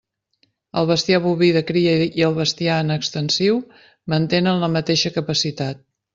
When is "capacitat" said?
5.21-5.87